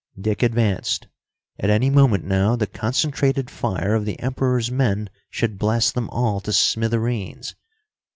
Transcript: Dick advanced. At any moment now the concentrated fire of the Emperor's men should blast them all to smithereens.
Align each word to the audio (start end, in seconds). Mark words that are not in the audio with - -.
Dick 0.19 0.41
advanced. 0.41 1.05
At 1.59 1.69
any 1.69 1.91
moment 1.91 2.23
now 2.23 2.55
the 2.55 2.65
concentrated 2.65 3.51
fire 3.51 3.93
of 3.93 4.03
the 4.03 4.19
Emperor's 4.19 4.71
men 4.71 5.11
should 5.29 5.59
blast 5.59 5.93
them 5.93 6.09
all 6.09 6.41
to 6.41 6.51
smithereens. 6.51 7.53